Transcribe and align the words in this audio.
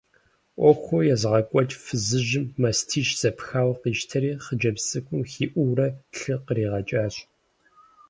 Ӏуэхур 0.59 1.03
езыгъэкӏуэкӏ 1.13 1.75
фызыжьым 1.83 2.45
мастищ 2.61 3.07
зэпхауэ 3.19 3.73
къищтэри 3.81 4.31
хъыджэбз 4.43 4.83
цӏыкӏум 4.89 5.21
хиӏуурэ 5.31 5.87
лъы 6.17 6.35
къригъэкӏащ. 6.45 7.15